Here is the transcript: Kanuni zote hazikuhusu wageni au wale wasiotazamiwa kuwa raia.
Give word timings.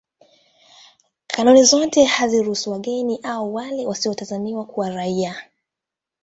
Kanuni 1.27 1.63
zote 1.63 2.03
hazikuhusu 2.03 2.71
wageni 2.71 3.19
au 3.23 3.53
wale 3.55 3.87
wasiotazamiwa 3.87 4.65
kuwa 4.65 4.89
raia. 4.89 5.43